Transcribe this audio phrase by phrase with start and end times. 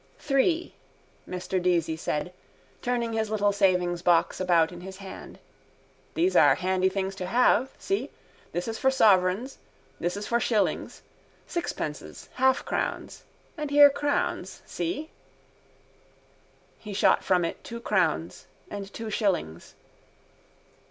[0.17, 0.73] —Three,
[1.29, 2.33] Mr Deasy said,
[2.81, 5.37] turning his little savingsbox about in his hand.
[6.15, 7.69] These are handy things to have.
[7.77, 8.09] See.
[8.51, 9.59] This is for sovereigns.
[9.99, 11.03] This is for shillings.
[11.45, 13.21] Sixpences, halfcrowns.
[13.55, 14.63] And here crowns.
[14.65, 15.11] See.
[16.79, 19.75] He shot from it two crowns and two shillings.